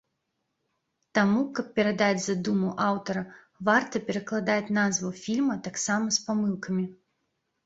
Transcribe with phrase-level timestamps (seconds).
[1.17, 3.23] Таму, каб перадаць задуму аўтара,
[3.69, 6.85] варта перакладаць назву фільма таксама з памылкамі.